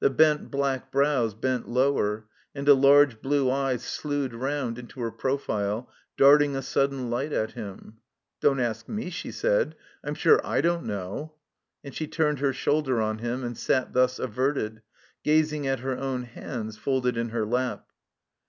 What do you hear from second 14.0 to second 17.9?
averted, gazing at her own hands folded in her lap.